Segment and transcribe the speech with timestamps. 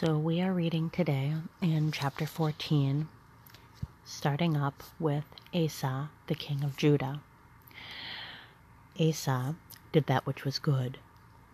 [0.00, 3.06] So we are reading today in chapter 14,
[4.02, 7.20] starting up with Asa, the king of Judah.
[8.98, 9.56] Asa
[9.92, 10.96] did that which was good.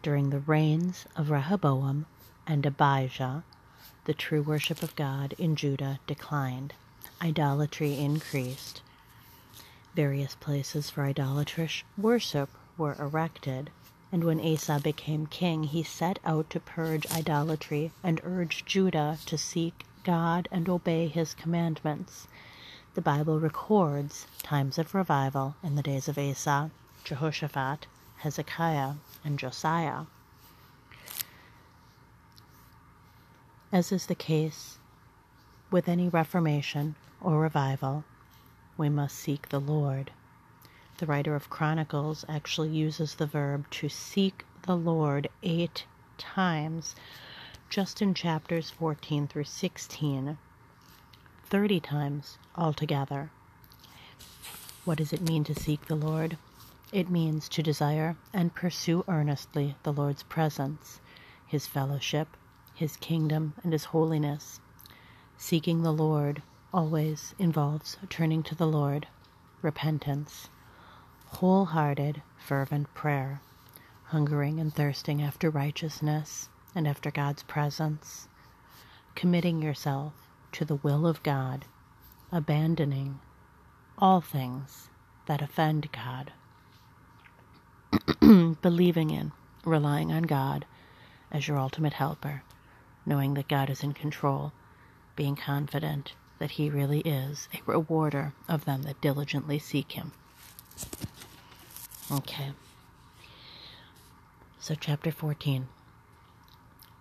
[0.00, 2.06] During the reigns of Rehoboam
[2.46, 3.42] and Abijah,
[4.04, 6.72] the true worship of God in Judah declined.
[7.20, 8.80] Idolatry increased.
[9.96, 13.70] Various places for idolatrous worship were erected,
[14.12, 19.36] and when Asa became king, he set out to purge idolatry and urge Judah to
[19.36, 22.28] seek God and obey his commandments.
[22.94, 26.70] The Bible records times of revival in the days of Asa,
[27.04, 27.86] Jehoshaphat,
[28.18, 30.04] Hezekiah, and Josiah.
[33.72, 34.78] As is the case
[35.70, 38.04] with any reformation or revival,
[38.78, 40.12] we must seek the Lord.
[40.98, 45.84] The writer of Chronicles actually uses the verb to seek the Lord eight
[46.16, 46.96] times
[47.68, 50.38] just in chapters 14 through 16,
[51.44, 53.30] 30 times altogether.
[54.86, 56.38] What does it mean to seek the Lord?
[56.92, 61.00] It means to desire and pursue earnestly the Lord's presence,
[61.46, 62.38] His fellowship,
[62.74, 64.60] His kingdom, and His holiness.
[65.36, 66.40] Seeking the Lord
[66.72, 69.08] always involves turning to the Lord,
[69.60, 70.48] repentance,
[71.28, 73.40] wholehearted, fervent prayer,
[74.04, 78.28] hungering and thirsting after righteousness and after God's presence,
[79.14, 80.14] committing yourself
[80.52, 81.64] to the will of God,
[82.32, 83.20] abandoning
[83.98, 84.88] all things
[85.26, 86.32] that offend God,
[88.62, 89.32] believing in,
[89.64, 90.64] relying on God
[91.30, 92.42] as your ultimate helper,
[93.04, 94.52] knowing that God is in control,
[95.16, 100.12] being confident that He really is a rewarder of them that diligently seek Him.
[102.10, 102.52] Okay.
[104.60, 105.66] So, chapter 14.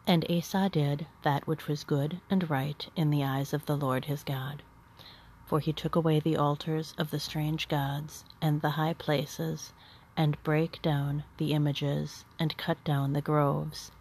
[0.08, 4.06] And Asa did that which was good and right in the eyes of the Lord
[4.06, 4.64] his God.
[5.46, 9.74] For he took away the altars of the strange gods and the high places,
[10.18, 13.92] and brake down the images, and cut down the groves,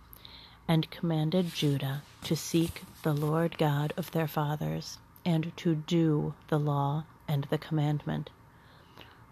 [0.66, 6.58] and commanded Judah to seek the Lord God of their fathers, and to do the
[6.58, 8.30] law and the commandment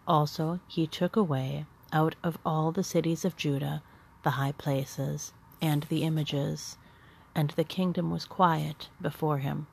[0.06, 3.82] also he took away out of all the cities of Judah
[4.22, 6.76] the high places and the images,
[7.34, 9.66] and the kingdom was quiet before him.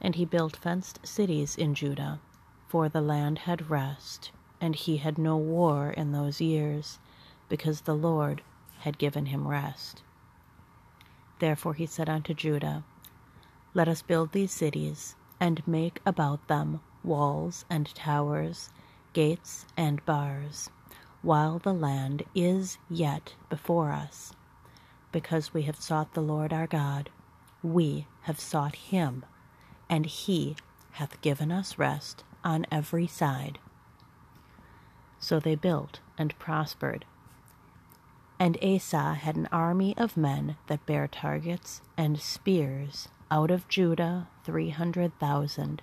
[0.00, 2.20] And he built fenced cities in Judah,
[2.66, 6.98] for the land had rest, and he had no war in those years,
[7.48, 8.42] because the Lord
[8.80, 10.02] had given him rest.
[11.38, 12.82] Therefore he said unto Judah,
[13.74, 18.70] Let us build these cities, and make about them walls and towers
[19.12, 20.70] gates and bars,
[21.22, 24.32] while the land is yet before us.
[25.12, 27.10] Because we have sought the Lord our God,
[27.62, 29.24] we have sought him,
[29.88, 30.56] and he
[30.92, 33.58] hath given us rest on every side.
[35.18, 37.04] So they built and prospered.
[38.38, 44.28] And Asa had an army of men that bare targets and spears, out of Judah
[44.44, 45.80] three hundred thousand,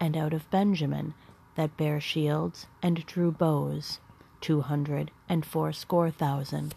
[0.00, 1.14] and out of Benjamin
[1.56, 4.00] that bare shields and drew bows,
[4.40, 6.74] two hundred and fourscore thousand.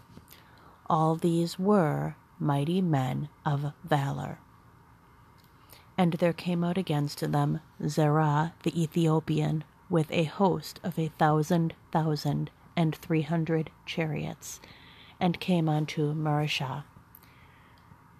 [0.88, 4.38] All these were mighty men of valor.
[5.96, 11.74] And there came out against them Zerah the Ethiopian with a host of a thousand
[11.90, 14.60] thousand and three hundred chariots,
[15.18, 16.84] and came unto Mareshah.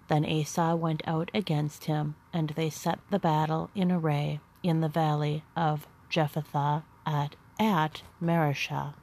[0.09, 4.89] Then Asa went out against him, and they set the battle in array in the
[4.89, 8.93] valley of Jephthah at, at Mareshah.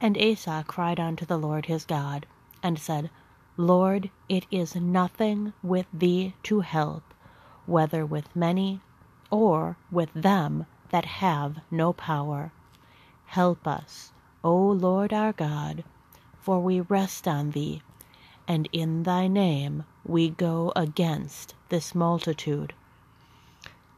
[0.00, 2.26] And Asa cried unto the Lord his God,
[2.62, 3.10] and said,
[3.56, 7.14] Lord, it is nothing with thee to help,
[7.66, 8.80] whether with many
[9.30, 12.52] or with them that have no power.
[13.26, 14.12] Help us,
[14.44, 15.84] O Lord our God,
[16.40, 17.82] for we rest on thee,
[18.46, 22.72] and in thy name we go against this multitude.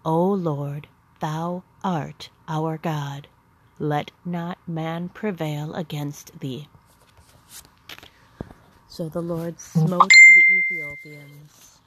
[0.05, 0.88] O Lord,
[1.20, 3.29] thou art our God.
[3.79, 6.69] Let not man prevail against thee.
[8.88, 11.79] So the Lord smote the Ethiopians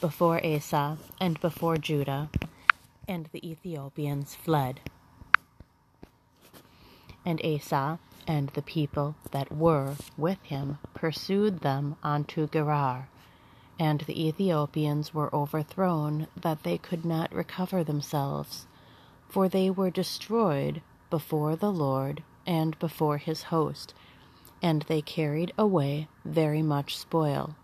[0.00, 2.30] before Asa and before Judah,
[3.06, 4.80] and the Ethiopians fled.
[7.24, 13.08] And Asa and the people that were with him pursued them unto Gerar
[13.78, 18.66] and the Ethiopians were overthrown that they could not recover themselves,
[19.28, 20.80] for they were destroyed
[21.10, 23.94] before the Lord and before his host,
[24.62, 27.56] and they carried away very much spoil.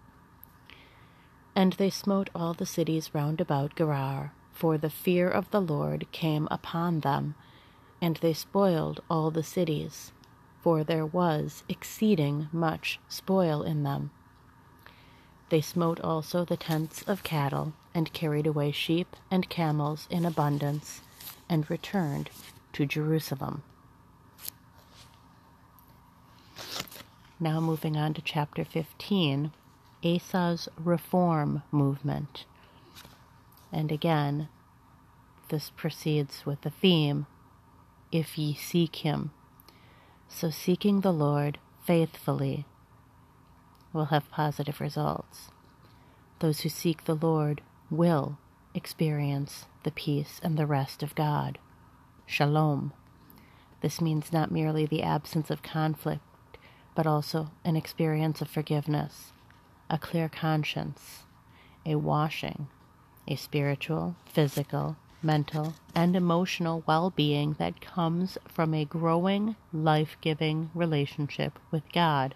[1.54, 6.06] And they smote all the cities round about Gerar, for the fear of the Lord
[6.12, 7.34] came upon them,
[8.00, 10.12] and they spoiled all the cities,
[10.60, 14.10] for there was exceeding much spoil in them.
[15.52, 21.02] They smote also the tents of cattle, and carried away sheep and camels in abundance,
[21.46, 22.31] and returned
[22.72, 23.62] to Jerusalem.
[27.38, 29.52] Now, moving on to chapter 15
[30.02, 32.46] Asa's reform movement.
[33.70, 34.48] And again,
[35.50, 37.26] this proceeds with the theme
[38.10, 39.32] if ye seek him.
[40.31, 42.64] So, seeking the Lord faithfully
[43.92, 45.50] will have positive results.
[46.38, 47.60] Those who seek the Lord
[47.90, 48.38] will
[48.74, 51.58] experience the peace and the rest of God.
[52.26, 52.92] Shalom.
[53.80, 56.22] This means not merely the absence of conflict
[56.94, 59.32] but also an experience of forgiveness,
[59.88, 61.22] a clear conscience,
[61.86, 62.68] a washing,
[63.26, 70.70] a spiritual, physical, mental, and emotional well being that comes from a growing, life giving
[70.74, 72.34] relationship with God.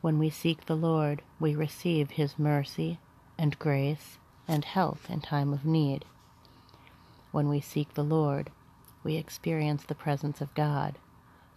[0.00, 2.98] When we seek the Lord, we receive His mercy
[3.36, 6.04] and grace and help in time of need.
[7.32, 8.50] When we seek the Lord,
[9.04, 10.98] we experience the presence of God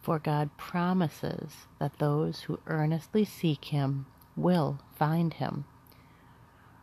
[0.01, 5.65] for God promises that those who earnestly seek Him will find Him.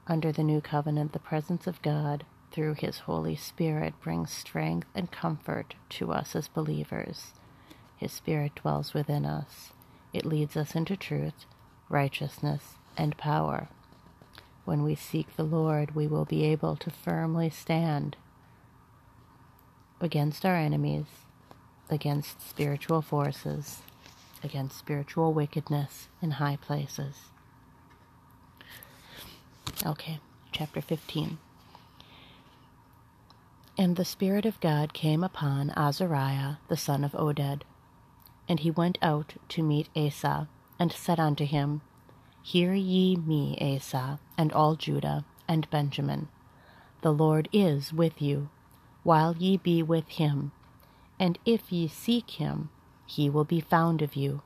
[0.06, 5.10] Under the new covenant, the presence of God through His Holy Spirit brings strength and
[5.10, 7.32] comfort to us as believers.
[7.96, 9.72] His Spirit dwells within us.
[10.12, 11.44] It leads us into truth,
[11.88, 13.68] righteousness, and power.
[14.64, 18.16] When we seek the Lord, we will be able to firmly stand
[20.00, 21.06] against our enemies
[21.90, 23.78] against spiritual forces,
[24.42, 27.16] against spiritual wickedness in high places.
[29.84, 30.20] Okay,
[30.52, 31.38] chapter 15.
[33.76, 37.62] And the Spirit of God came upon Azariah the son of Oded.
[38.48, 40.48] And he went out to meet Asa,
[40.78, 41.82] and said unto him,
[42.42, 46.28] Hear ye me, Asa, and all Judah, and Benjamin.
[47.02, 48.48] The Lord is with you,
[49.02, 50.52] while ye be with him
[51.18, 52.70] and if ye seek him,
[53.06, 54.42] he will be found of you.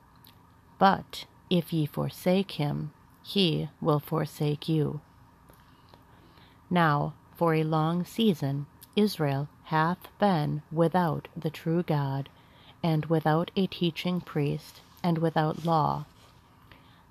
[0.79, 2.91] But if ye forsake him,
[3.21, 5.01] he will forsake you.
[6.69, 8.65] Now, for a long season,
[8.95, 12.29] Israel hath been without the true God,
[12.83, 16.05] and without a teaching priest, and without law.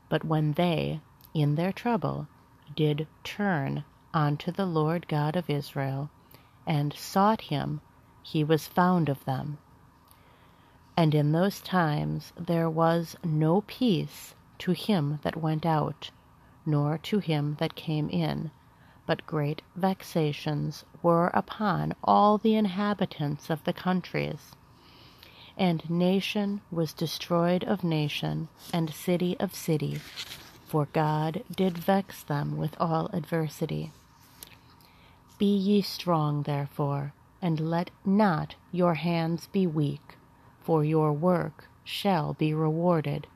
[0.08, 1.00] But when they,
[1.32, 2.28] in their trouble,
[2.76, 6.10] did turn unto the Lord God of Israel,
[6.66, 7.80] and sought him
[8.22, 9.58] he was found of them.
[10.96, 16.10] And in those times there was no peace to him that went out,
[16.66, 18.50] nor to him that came in,
[19.06, 24.52] but great vexations were upon all the inhabitants of the countries.
[25.56, 30.00] And nation was destroyed of nation, and city of city,
[30.66, 33.92] for God did vex them with all adversity.
[35.38, 37.12] Be ye strong, therefore,
[37.42, 40.16] and let not your hands be weak,
[40.62, 43.26] for your work shall be rewarded.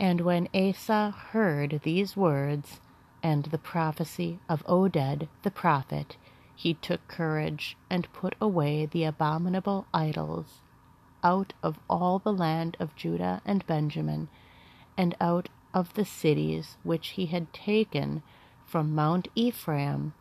[0.00, 2.80] And when Asa heard these words,
[3.22, 6.16] and the prophecy of Oded the prophet,
[6.58, 10.60] he took courage and put away the abominable idols
[11.22, 14.28] out of all the land of Judah and Benjamin,
[14.96, 18.24] and out of the cities which he had taken
[18.66, 20.14] from Mount Ephraim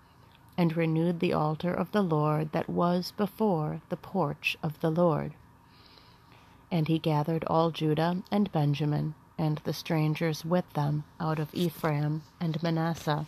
[0.55, 5.33] and renewed the altar of the Lord that was before the porch of the Lord.
[6.69, 12.21] And he gathered all Judah and Benjamin, and the strangers with them out of Ephraim
[12.39, 13.25] and Manasseh,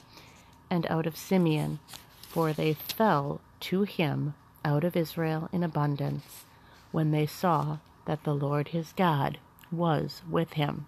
[0.69, 1.79] and out of Simeon,
[2.29, 6.45] for they fell to him out of Israel in abundance,
[6.91, 9.37] when they saw that the Lord his God
[9.71, 10.85] was with him.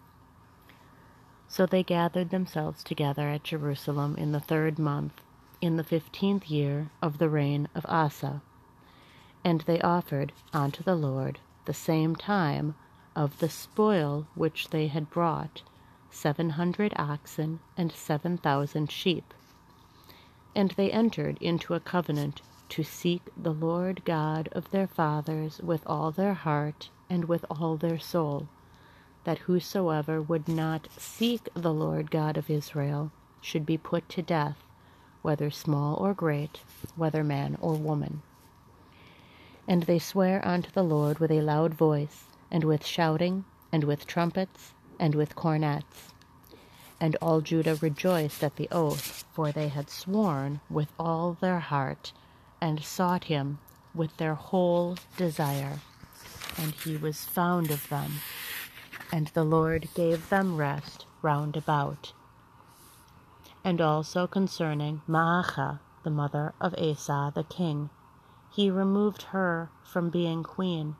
[1.47, 5.21] So they gathered themselves together at Jerusalem in the third month
[5.59, 8.41] in the fifteenth year of the reign of Asa.
[9.43, 12.75] And they offered unto the Lord the same time
[13.15, 15.61] of the spoil which they had brought,
[16.09, 19.33] seven hundred oxen and seven thousand sheep.
[20.55, 25.83] And they entered into a covenant to seek the Lord God of their fathers with
[25.85, 28.47] all their heart and with all their soul,
[29.23, 34.63] that whosoever would not seek the Lord God of Israel should be put to death
[35.21, 36.61] whether small or great,
[36.95, 38.21] whether man or woman.
[39.67, 44.07] And they swear unto the Lord with a loud voice, and with shouting, and with
[44.07, 46.13] trumpets, and with cornets.
[47.01, 52.13] And all Judah rejoiced at the oath, for they had sworn with all their heart,
[52.61, 53.57] and sought him
[53.95, 55.79] with their whole desire.
[56.57, 58.21] And he was found of them,
[59.11, 62.13] and the Lord gave them rest round about.
[63.63, 67.89] And also concerning Maacha, the mother of Asa the king,
[68.51, 70.95] he removed her from being queen,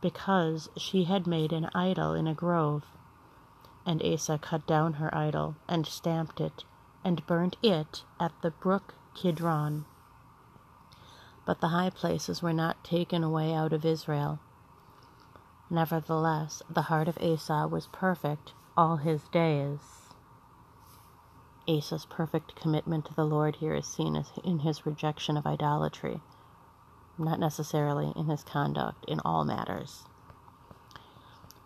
[0.00, 2.84] because she had made an idol in a grove.
[3.86, 6.64] And Asa cut down her idol, and stamped it,
[7.02, 9.86] and burnt it at the brook Kidron.
[11.46, 14.38] But the high places were not taken away out of Israel.
[15.70, 19.78] Nevertheless, the heart of Asa was perfect all his days.
[21.68, 26.20] Asa's perfect commitment to the Lord here is seen in his rejection of idolatry,
[27.16, 30.04] not necessarily in his conduct in all matters.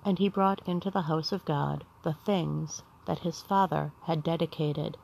[0.05, 4.97] And he brought into the house of God the things that his father had dedicated,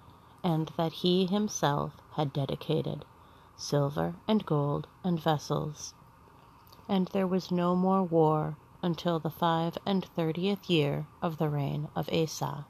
[0.45, 3.05] and that he himself had dedicated,
[3.57, 5.95] silver and gold and vessels.
[6.89, 11.89] And there was no more war until the five and thirtieth year of the reign
[11.97, 12.67] of Asa.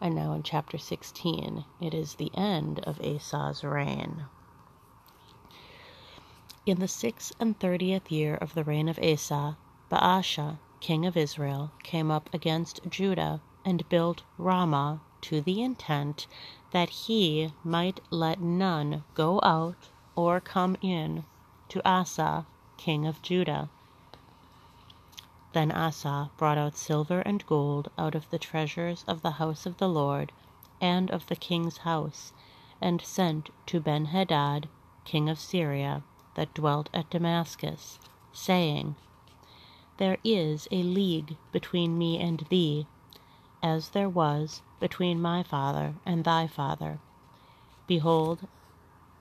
[0.00, 4.24] And now in chapter 16, it is the end of Asa's reign.
[6.66, 9.56] In the six and thirtieth year of the reign of Asa,
[9.90, 16.26] Baasha, king of Israel, came up against Judah and built Ramah to the intent
[16.72, 21.24] that he might let none go out or come in
[21.70, 22.44] to Asa,
[22.76, 23.70] king of Judah.
[25.54, 29.78] Then Asa brought out silver and gold out of the treasures of the house of
[29.78, 30.30] the Lord
[30.78, 32.34] and of the king's house,
[32.82, 34.68] and sent to Benhadad,
[35.04, 36.02] king of Syria,
[36.34, 37.98] that dwelt at Damascus,
[38.32, 38.96] saying,
[39.98, 42.86] There is a league between me and thee,
[43.62, 46.98] as there was between my father and thy father.
[47.86, 48.46] Behold,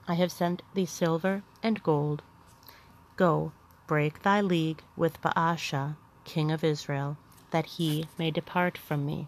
[0.08, 2.24] I have sent thee silver and gold.
[3.16, 3.52] Go,
[3.88, 7.18] break thy league with Baasha, king of Israel,
[7.52, 9.28] that he may depart from me.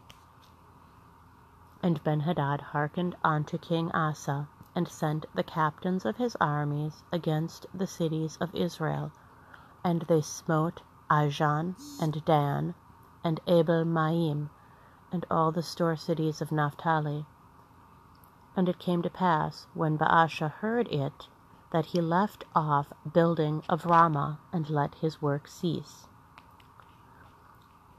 [1.84, 7.88] And Benhadad hearkened unto King Asa, and sent the captains of his armies against the
[7.88, 9.12] cities of Israel.
[9.84, 12.74] And they smote Ajan, and Dan,
[13.24, 14.50] and Abel Maim,
[15.12, 17.26] and all the store cities of Naphtali.
[18.56, 21.28] And it came to pass, when Baasha heard it,
[21.72, 26.08] that he left off building of Ramah, and let his work cease.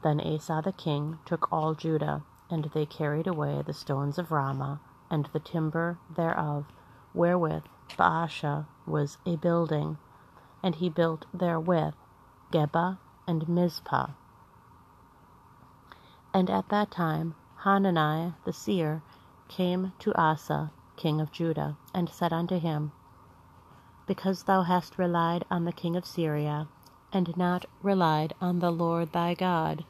[0.02, 4.80] Then Asa the king took all Judah, and they carried away the stones of Ramah,
[5.12, 6.64] and the timber thereof,
[7.12, 7.64] wherewith
[7.98, 9.98] Baasha was a building,
[10.62, 11.92] and he built therewith
[12.50, 14.12] Geba and Mizpah.
[16.32, 19.02] And at that time Hanani the seer
[19.48, 22.92] came to Asa, king of Judah, and said unto him,
[24.06, 26.68] Because thou hast relied on the king of Syria,
[27.12, 29.84] and not relied on the Lord thy God,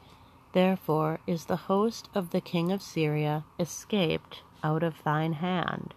[0.51, 5.93] therefore is the host of the king of Syria escaped out of thine hand.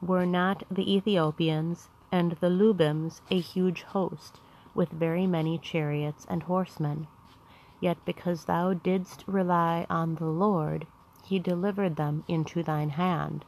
[0.00, 4.40] Were not the Ethiopians and the Lubims a huge host,
[4.74, 7.06] with very many chariots and horsemen?
[7.80, 10.86] Yet because thou didst rely on the Lord,
[11.24, 13.44] he delivered them into thine hand.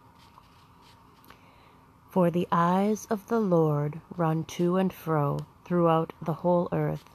[2.09, 7.09] For the eyes of the Lord run to and fro throughout the whole earth,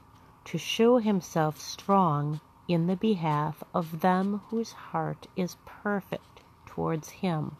[0.46, 7.55] to show himself strong in the behalf of them whose heart is perfect towards him.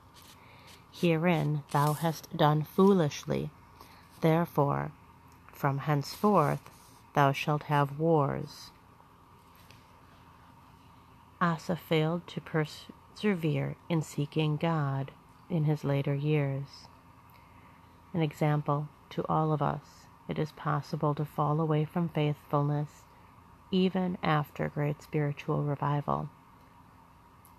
[0.92, 3.50] Herein thou hast done foolishly.
[4.22, 4.92] Therefore,
[5.52, 6.70] from henceforth
[7.14, 8.72] thou shalt have wars.
[11.40, 15.12] Asa failed to persevere in seeking God
[15.50, 16.88] in his later years.
[18.14, 23.04] An example to all of us, it is possible to fall away from faithfulness
[23.76, 26.30] even after great spiritual revival.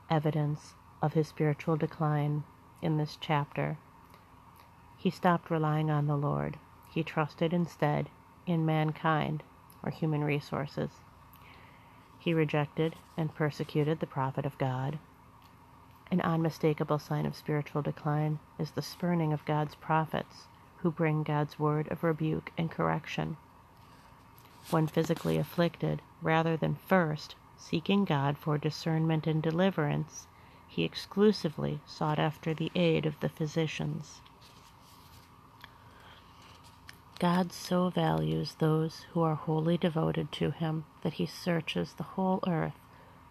[0.08, 2.42] Evidence of his spiritual decline
[2.80, 3.76] in this chapter.
[4.96, 6.56] He stopped relying on the Lord.
[6.88, 8.08] He trusted instead
[8.46, 9.42] in mankind
[9.82, 10.88] or human resources.
[12.18, 14.98] He rejected and persecuted the prophet of God.
[16.10, 21.58] An unmistakable sign of spiritual decline is the spurning of God's prophets who bring God's
[21.58, 23.36] word of rebuke and correction
[24.70, 30.26] when physically afflicted, rather than first seeking God for discernment and deliverance,
[30.68, 34.20] he exclusively sought after the aid of the physicians.
[37.18, 42.40] God so values those who are wholly devoted to him that he searches the whole
[42.46, 42.78] earth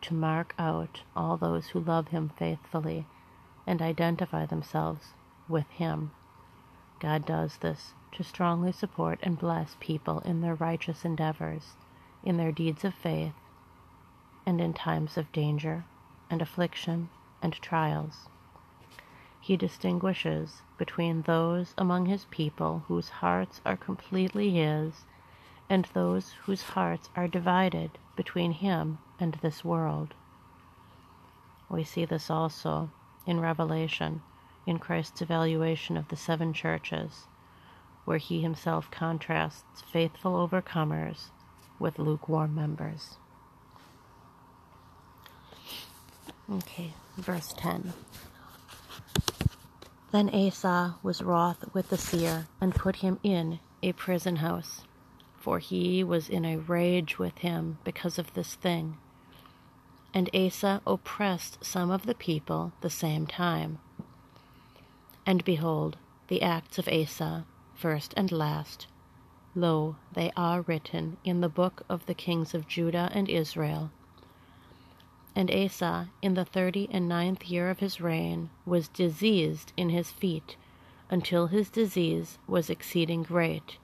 [0.01, 3.06] to mark out all those who love him faithfully
[3.68, 5.13] and identify themselves
[5.48, 6.12] with him.
[7.00, 11.75] God does this to strongly support and bless people in their righteous endeavors,
[12.24, 13.34] in their deeds of faith,
[14.45, 15.86] and in times of danger
[16.29, 17.10] and affliction
[17.41, 18.27] and trials.
[19.39, 25.05] He distinguishes between those among his people whose hearts are completely his
[25.69, 30.13] and those whose hearts are divided between him and this world.
[31.69, 32.89] We see this also
[33.25, 34.22] in Revelation
[34.65, 37.27] in Christ's evaluation of the seven churches,
[38.06, 41.32] where he himself contrasts faithful overcomers
[41.80, 43.18] with lukewarm members.
[46.52, 47.94] Okay, verse 10.
[50.12, 54.84] Then Asa was wroth with the seer, and put him in a prison house,
[55.40, 58.98] for he was in a rage with him because of this thing.
[60.14, 63.80] And Asa oppressed some of the people the same time.
[65.26, 65.98] And behold,
[66.28, 68.88] the acts of Asa, first and last,
[69.53, 73.91] lo, they are written in the book of the kings of Judah and Israel.
[75.36, 80.10] And Asa, in the thirty and ninth year of his reign, was diseased in his
[80.10, 80.55] feet,
[81.10, 83.77] until his disease was exceeding great.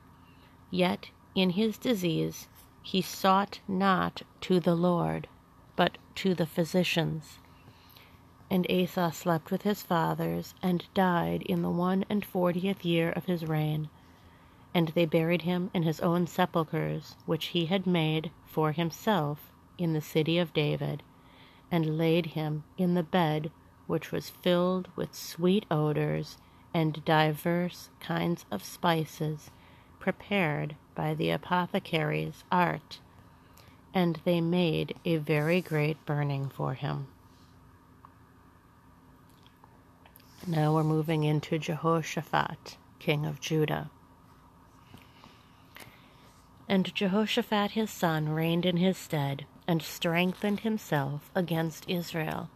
[0.69, 2.48] Yet in his disease
[2.81, 5.27] he sought not to the Lord,
[5.75, 7.39] but to the physicians.
[8.51, 13.24] And Asa slept with his fathers, and died in the one and fortieth year of
[13.24, 13.88] his reign.
[14.74, 19.93] And they buried him in his own sepulchres, which he had made for himself in
[19.93, 21.01] the city of David
[21.72, 23.51] and laid him in the bed
[23.88, 26.38] which was filled with sweet odors
[26.74, 29.50] and divers kinds of spices
[30.00, 33.00] prepared by the apothecary's art,
[33.93, 37.07] and they made a very great burning for him.
[40.48, 43.92] Now we're moving into Jehoshaphat, king of Judah.
[46.68, 52.50] And Jehoshaphat his son reigned in his stead, and strengthened himself against Israel.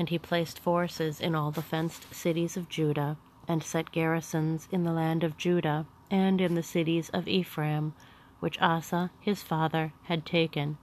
[0.00, 4.82] And he placed forces in all the fenced cities of Judah, and set garrisons in
[4.82, 7.94] the land of Judah, and in the cities of Ephraim,
[8.40, 10.76] which Asa his father had taken.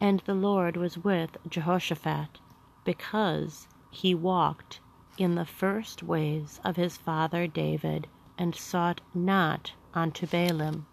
[0.00, 2.38] And the Lord was with Jehoshaphat,
[2.84, 4.80] because he walked
[5.16, 10.84] in the first ways of his father David, and sought not unto Baalim,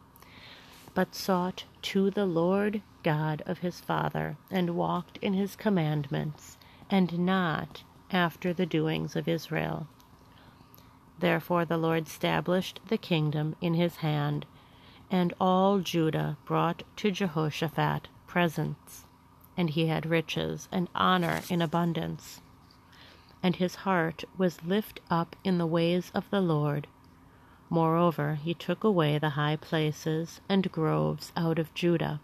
[0.94, 6.58] but sought to the Lord God of his father, and walked in his commandments,
[6.90, 9.88] and not after the doings of Israel.
[11.18, 14.46] Therefore the Lord stablished the kingdom in his hand,
[15.10, 19.06] and all Judah brought to Jehoshaphat presents,
[19.58, 22.43] and he had riches and honor in abundance.
[23.44, 26.88] And his heart was lift up in the ways of the Lord.
[27.70, 32.22] Moreover, he took away the high places and groves out of Judah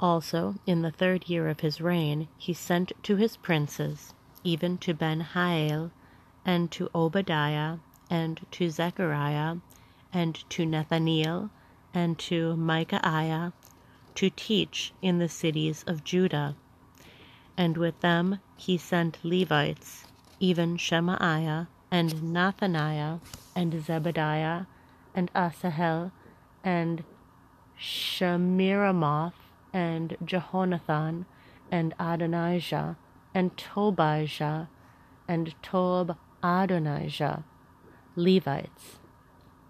[0.00, 4.94] also, in the third year of his reign, he sent to his princes, even to
[4.94, 5.90] Ben-hail,
[6.44, 7.78] and to Obadiah,
[8.08, 9.56] and to Zechariah,
[10.12, 11.50] and to Nethaneel,
[11.92, 13.52] and to Micaiah,
[14.14, 16.54] to teach in the cities of Judah.
[17.56, 20.04] And with them he sent Levites,
[20.40, 23.20] even Shemaiah, and Nethaniah,
[23.54, 24.66] and Zebadiah,
[25.14, 26.10] and Asahel,
[26.64, 27.04] and
[27.80, 29.32] Shemiramoth,
[29.72, 31.24] and Jehonathan,
[31.70, 32.96] and Adonijah,
[33.32, 34.68] and Tobijah,
[35.28, 37.44] and Tob Adonijah,
[38.16, 38.98] Levites,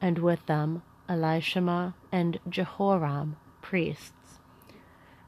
[0.01, 4.17] and with them Elishama and Jehoram, priests.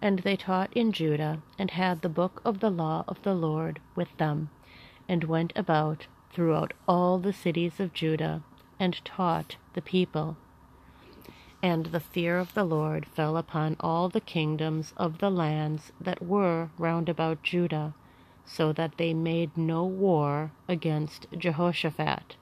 [0.03, 3.81] And they taught in Judah, and had the book of the law of the Lord
[3.95, 4.49] with them,
[5.09, 8.43] and went about throughout all the cities of Judah,
[8.79, 10.37] and taught the people.
[11.63, 16.23] And the fear of the Lord fell upon all the kingdoms of the lands that
[16.23, 17.93] were round about Judah,
[18.47, 22.37] so that they made no war against Jehoshaphat.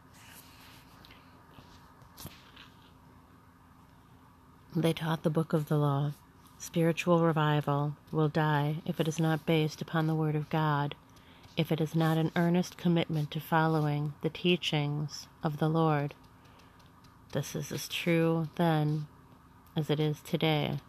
[4.77, 6.13] They taught the book of the law.
[6.59, 10.95] Spiritual revival will die if it is not based upon the Word of God,
[11.57, 16.15] if it is not an earnest commitment to following the teachings of the Lord.
[17.33, 19.07] This is as true then
[19.77, 20.81] as it is today.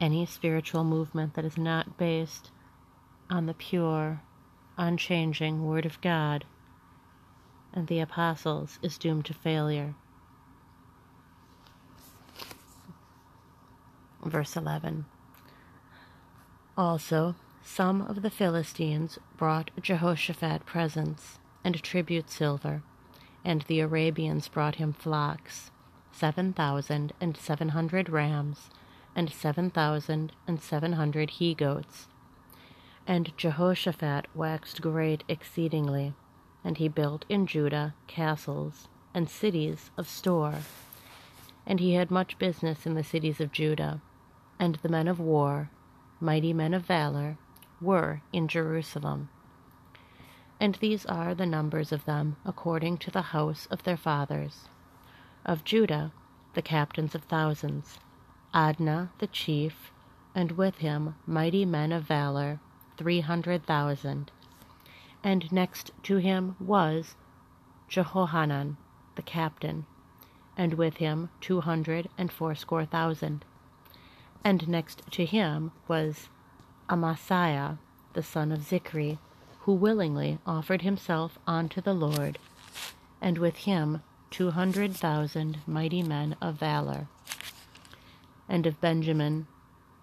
[0.00, 2.50] Any spiritual movement that is not based
[3.28, 4.22] on the pure,
[4.78, 6.44] unchanging Word of God
[7.72, 9.94] and the apostles is doomed to failure.
[14.24, 15.06] Verse 11
[16.76, 22.82] Also, some of the Philistines brought Jehoshaphat presents and tribute silver,
[23.44, 25.70] and the Arabians brought him flocks,
[26.12, 28.70] seven thousand and seven hundred rams,
[29.14, 32.08] and seven thousand and seven hundred he goats.
[33.06, 36.14] And Jehoshaphat waxed great exceedingly,
[36.64, 40.56] and he built in Judah castles and cities of store.
[41.66, 44.00] And he had much business in the cities of Judah,
[44.60, 45.70] and the men of war,
[46.20, 47.38] mighty men of valor,
[47.80, 49.30] were in Jerusalem.
[50.60, 54.68] And these are the numbers of them according to the house of their fathers.
[55.46, 56.12] Of Judah,
[56.52, 57.98] the captains of thousands,
[58.52, 59.90] Adnah the chief,
[60.34, 62.60] and with him mighty men of valor,
[62.98, 64.30] three hundred thousand.
[65.24, 67.16] And next to him was
[67.88, 68.76] Jehohanan
[69.16, 69.86] the captain,
[70.54, 73.46] and with him two hundred and fourscore thousand.
[74.42, 76.28] And next to him was
[76.88, 77.78] Amasiah
[78.14, 79.18] the son of Zichri,
[79.60, 82.38] who willingly offered himself unto the Lord,
[83.20, 87.08] and with him two hundred thousand mighty men of valor.
[88.48, 89.46] And of Benjamin,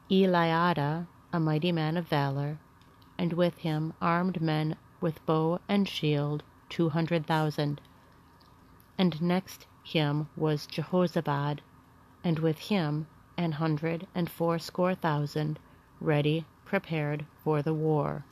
[0.09, 2.59] Eliada, a mighty man of valor,
[3.17, 7.81] and with him armed men with bow and shield, two hundred thousand.
[8.97, 11.59] And next him was Jehozabad,
[12.23, 15.59] and with him an hundred and fourscore thousand,
[16.01, 18.25] ready prepared for the war.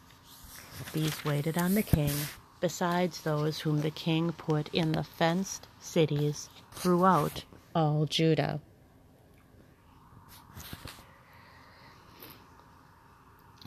[0.93, 2.13] These waited on the king,
[2.59, 8.59] besides those whom the king put in the fenced cities throughout all Judah.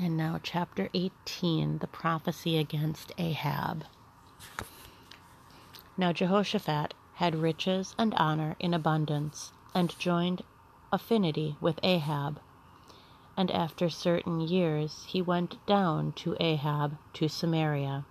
[0.01, 3.85] And now, chapter 18 the prophecy against Ahab.
[5.97, 10.43] Now, Jehoshaphat had riches and honor in abundance, and joined
[10.93, 12.41] affinity with Ahab
[13.39, 18.05] and after certain years he went down to Ahab to Samaria.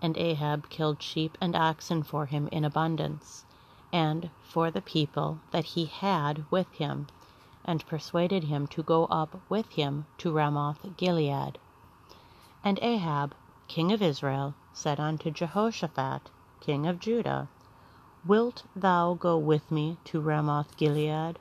[0.00, 3.44] And Ahab killed sheep and oxen for him in abundance,
[3.92, 7.08] and for the people that he had with him,
[7.64, 11.58] and persuaded him to go up with him to Ramoth Gilead.
[12.62, 13.34] And Ahab,
[13.66, 16.30] king of Israel, said unto Jehoshaphat,
[16.60, 17.48] king of Judah,
[18.24, 21.40] Wilt thou go with me to Ramoth Gilead?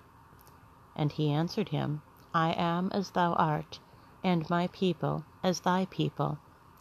[0.95, 2.01] And he answered him,
[2.33, 3.79] I am as thou art,
[4.23, 6.39] and my people as thy people,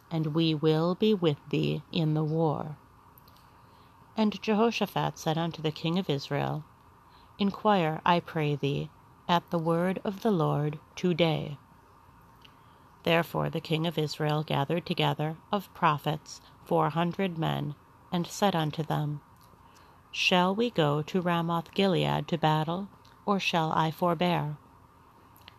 [0.09, 2.77] and we will be with thee in the war.
[4.17, 6.63] And Jehoshaphat said unto the king of Israel,
[7.37, 8.89] Inquire, I pray thee,
[9.27, 11.57] at the word of the Lord today.
[13.03, 17.75] Therefore the king of Israel gathered together of prophets four hundred men,
[18.11, 19.19] and said unto them,
[20.11, 22.87] Shall we go to Ramoth Gilead to battle,
[23.25, 24.57] or shall I forbear?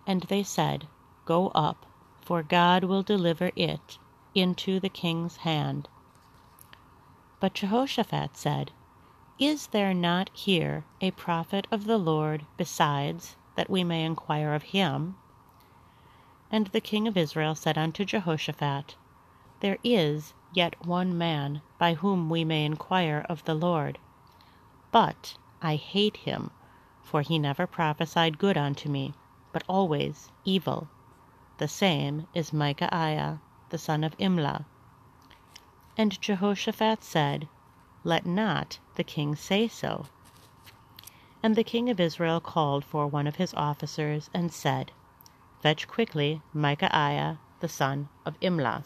[0.07, 0.87] And they said,
[1.25, 1.87] Go up,
[2.21, 3.99] for God will deliver it
[4.35, 5.89] into the king's hand.
[7.41, 8.71] But Jehoshaphat said,
[9.39, 14.63] Is there not here a prophet of the Lord besides, that we may inquire of
[14.63, 15.17] him?
[16.51, 18.97] And the king of Israel said unto Jehoshaphat,
[19.61, 23.99] There is yet one man by whom we may inquire of the Lord.
[24.93, 26.51] But I hate him,
[27.07, 29.15] for he never prophesied good unto me
[29.57, 30.87] but always evil.
[31.57, 33.41] The same is Micaiah,
[33.71, 34.67] the son of Imlah.
[35.97, 37.49] And Jehoshaphat said,
[38.05, 40.05] Let not the king say so.
[41.43, 44.93] And the king of Israel called for one of his officers, and said,
[45.63, 48.85] Fetch quickly Micaiah, the son of Imlah.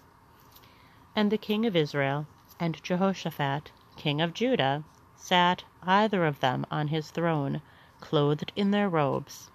[1.16, 2.28] And the king of Israel
[2.60, 4.84] and Jehoshaphat, king of Judah,
[5.16, 7.60] sat either of them on his throne,
[8.00, 9.50] clothed in their robes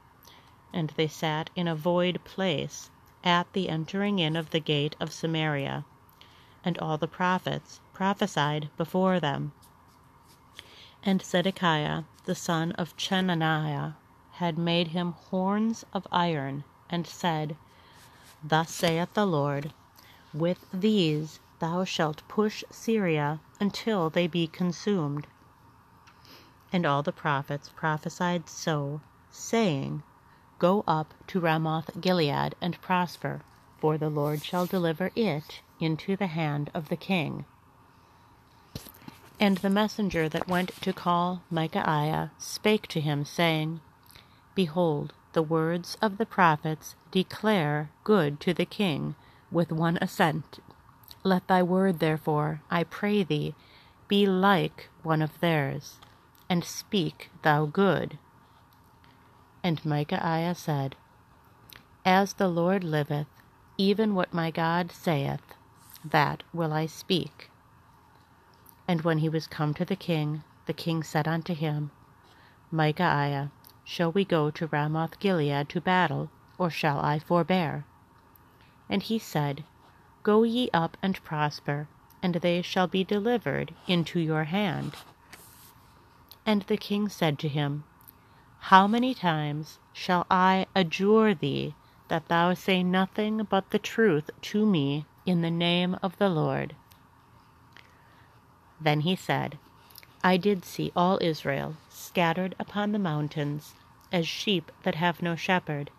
[0.75, 2.89] and they sat in a void place
[3.23, 5.85] at the entering in of the gate of Samaria.
[6.65, 9.53] And all the prophets prophesied before them.
[11.01, 13.95] And Zedekiah the son of Chenaanah
[14.33, 17.55] had made him horns of iron, and said,
[18.43, 19.71] Thus saith the Lord,
[20.33, 25.25] With these thou shalt push Syria until they be consumed.
[26.75, 28.99] And all the prophets prophesied so,
[29.31, 30.03] saying,
[30.59, 33.43] Go up to Ramoth Gilead and prosper,
[33.79, 37.45] for the Lord shall deliver it into the hand of the king.
[39.39, 43.79] And the messenger that went to call Micaiah spake to him, saying,
[44.53, 49.15] Behold, the words of the prophets declare good to the king
[49.49, 50.59] with one assent.
[51.23, 53.55] Let thy word, therefore, I pray thee,
[54.09, 55.99] be like one of theirs,
[56.49, 58.17] and speak thou good
[59.63, 60.95] And Micaiah said,
[62.05, 63.27] As the Lord liveth,
[63.77, 65.55] even what my God saith,
[66.05, 67.49] that will I speak.
[68.87, 71.91] And when he was come to the king, the king said unto him,
[72.71, 73.51] Micaiah,
[73.83, 76.29] shall we go to Ramoth Gilead to battle,
[76.59, 77.85] or shall I forbear?
[78.89, 79.63] And he said,
[80.23, 81.87] Go ye up and prosper,
[82.21, 84.95] and they shall be delivered into your hand.
[86.45, 87.83] And the king said to him,
[88.69, 91.75] how many times shall I adjure thee
[92.07, 96.75] that thou say nothing but the truth to me in the name of the Lord?
[98.81, 99.59] Then he said,
[100.23, 103.75] I did see all Israel scattered upon the mountains,
[104.11, 105.91] as sheep that have no shepherd.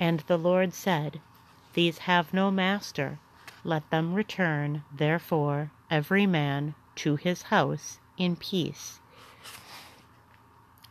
[0.00, 1.20] And the Lord said,
[1.74, 3.18] These have no master.
[3.62, 9.00] Let them return, therefore, every man to his house in peace.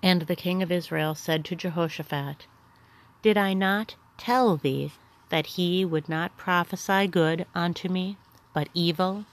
[0.02, 2.48] And the king of Israel said to Jehoshaphat,
[3.22, 4.92] Did I not tell thee
[5.30, 8.18] that he would not prophesy good unto me,
[8.54, 9.26] but evil?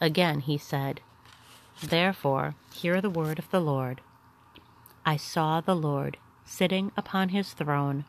[0.00, 1.00] Again he said,
[1.80, 4.00] Therefore hear the word of the Lord.
[5.06, 8.04] I saw the Lord sitting upon his throne,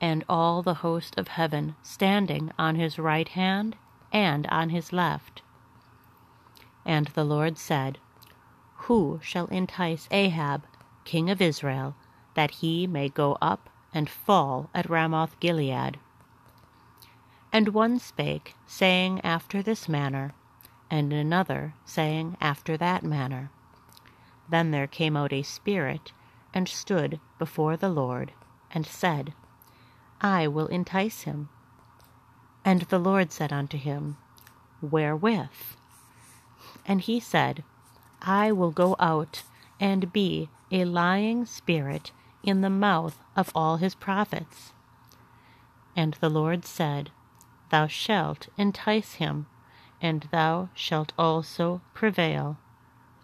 [0.00, 3.76] and all the host of heaven standing on his right hand
[4.12, 5.42] and on his left.
[6.84, 7.98] And the Lord said,
[8.86, 10.64] who shall entice Ahab,
[11.04, 11.96] king of Israel,
[12.34, 15.98] that he may go up and fall at Ramoth Gilead?
[17.52, 20.34] And one spake, saying after this manner,
[20.88, 23.50] and another saying after that manner.
[24.48, 26.12] Then there came out a spirit,
[26.54, 28.32] and stood before the Lord,
[28.70, 29.34] and said,
[30.20, 31.48] I will entice him.
[32.64, 34.16] And the Lord said unto him,
[34.80, 35.76] Wherewith?
[36.86, 37.64] And he said,
[38.28, 39.44] I will go out
[39.78, 42.10] and be a lying spirit
[42.42, 44.72] in the mouth of all his prophets.
[45.94, 47.10] And the Lord said,
[47.70, 49.46] Thou shalt entice him,
[50.02, 52.58] and thou shalt also prevail.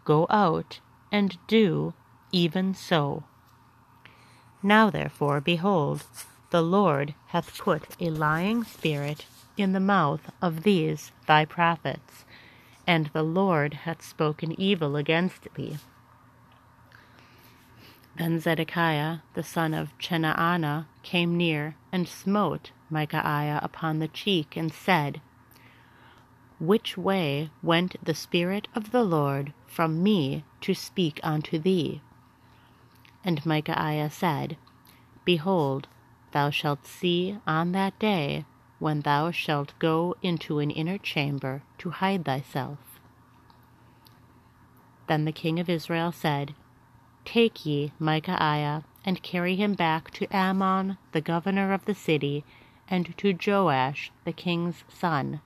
[0.05, 0.79] Go out
[1.11, 1.95] and do
[2.31, 3.25] even so.
[4.63, 6.05] Now therefore, behold,
[6.51, 12.25] the Lord hath put a lying spirit in the mouth of these thy prophets
[12.93, 15.79] and the Lord hath spoken evil against thee.
[18.19, 24.71] Then Zedekiah the son of Chenaanah came near, and smote Micaiah upon the cheek, and
[24.71, 25.23] said,
[26.61, 32.03] Which way went the Spirit of the Lord from me to speak unto thee?
[33.25, 34.59] And Micaiah said,
[35.25, 35.89] Behold,
[36.33, 38.45] thou shalt see on that day
[38.83, 42.99] when thou shalt go into an inner chamber to hide thyself.
[45.07, 46.53] Then the king of Israel said,
[47.25, 52.45] Take ye Micaiah, and carry him back to Amon the governor of the city,
[52.89, 55.41] and to Joash the king's son,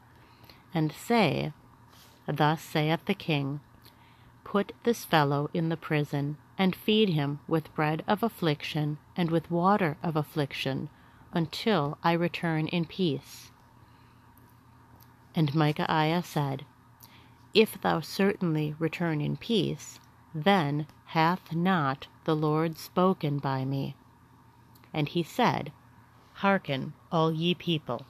[0.73, 1.53] and say,
[2.27, 3.61] Thus saith the king,
[4.45, 9.51] Put this fellow in the prison, and feed him with bread of affliction and with
[9.51, 10.89] water of affliction,
[11.33, 13.51] until I return in peace.
[15.35, 16.65] And Micaiah said,
[17.53, 20.01] If thou certainly return in peace,
[20.35, 23.95] then hath not the Lord spoken by me.
[24.93, 25.73] And he said,
[26.35, 28.07] Hearken, all ye people.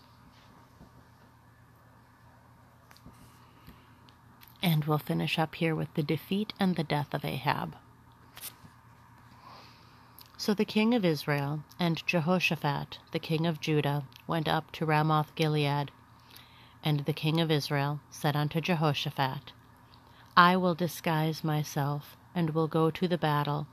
[4.62, 7.76] And we'll finish up here with the defeat and the death of Ahab.
[10.38, 15.34] So the king of Israel and Jehoshaphat, the king of Judah, went up to Ramoth
[15.34, 15.90] Gilead.
[16.84, 19.52] And the king of Israel said unto Jehoshaphat,
[20.36, 23.66] I will disguise myself, and will go to the battle,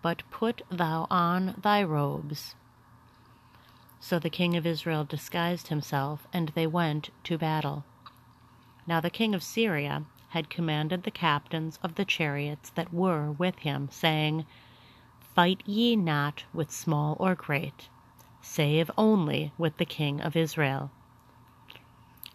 [0.00, 2.54] but put thou on thy robes.
[3.98, 7.84] So the king of Israel disguised himself, and they went to battle.
[8.86, 13.58] Now the king of Syria had commanded the captains of the chariots that were with
[13.58, 14.46] him, saying,
[15.36, 17.90] Fight ye not with small or great,
[18.40, 20.90] save only with the king of Israel.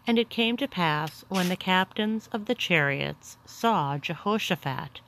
[0.06, 5.02] And it came to pass, when the captains of the chariots saw Jehoshaphat,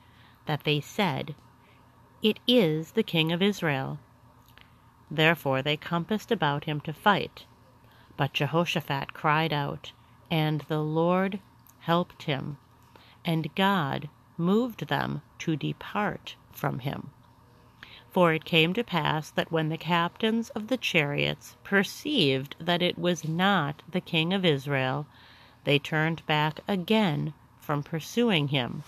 [0.46, 1.36] that they said,
[2.20, 4.00] It is the king of Israel.
[5.08, 7.44] Therefore they compassed about him to fight.
[8.16, 9.92] But Jehoshaphat cried out,
[10.32, 11.38] and the Lord
[11.78, 12.58] helped him,
[13.24, 17.12] and God moved them to depart from him.
[18.14, 22.96] For it came to pass that when the captains of the chariots perceived that it
[22.96, 25.08] was not the king of Israel,
[25.64, 28.84] they turned back again from pursuing him.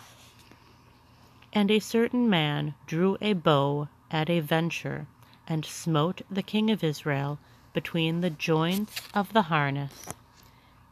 [1.53, 5.09] And a certain man drew a bow at a venture,
[5.49, 7.41] and smote the king of Israel
[7.73, 10.07] between the joints of the harness.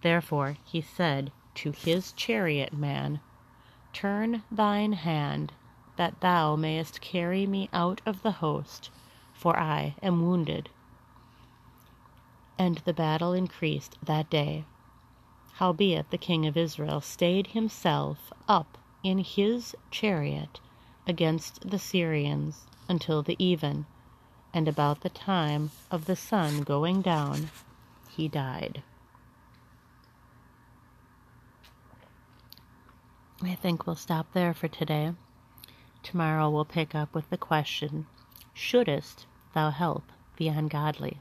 [0.03, 3.21] Therefore he said to his chariot man,
[3.93, 5.53] Turn thine hand,
[5.97, 8.91] that thou mayest carry me out of the host,
[9.33, 10.69] for I am wounded.
[12.59, 14.65] And the battle increased that day.
[15.55, 20.61] Howbeit the king of Israel stayed himself up in his chariot
[21.07, 23.87] against the Syrians until the even,
[24.53, 27.51] and about the time of the sun going down
[28.09, 28.83] he died.
[33.43, 35.13] I think we'll stop there for today.
[36.05, 38.07] Tomorrow we'll pick up with the question
[38.53, 41.19] Shouldest thou help the ungodly?